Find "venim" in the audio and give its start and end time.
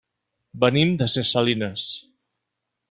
0.63-0.95